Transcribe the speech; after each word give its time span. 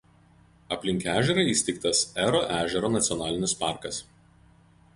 Aplink 0.75 1.03
ežerą 1.11 1.43
įsteigtas 1.51 2.01
Ero 2.23 2.41
ežero 2.61 2.91
nacionalinis 2.97 3.57
parkas. 3.63 4.01